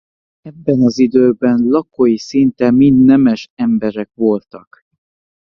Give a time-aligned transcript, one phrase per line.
[0.45, 4.83] Ebben az időben lakói szinte mind nemes emberek voltak.